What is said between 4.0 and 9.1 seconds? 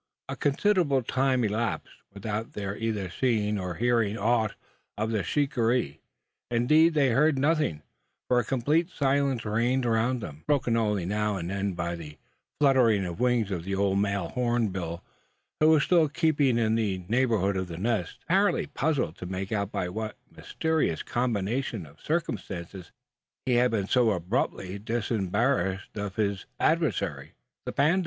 aught of the shikaree. Indeed they heard nothing: for a complete